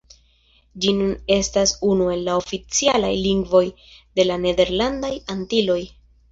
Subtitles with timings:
[0.85, 3.63] Ĝi nun estas unu el la oficialaj lingvoj
[3.95, 5.81] de la Nederlandaj Antiloj.